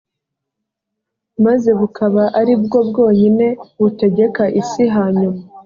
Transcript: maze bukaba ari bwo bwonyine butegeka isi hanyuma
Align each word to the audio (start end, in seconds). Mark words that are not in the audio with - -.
maze 1.45 1.69
bukaba 1.79 2.23
ari 2.39 2.53
bwo 2.63 2.79
bwonyine 2.89 3.47
butegeka 3.79 4.43
isi 4.61 4.83
hanyuma 4.95 5.41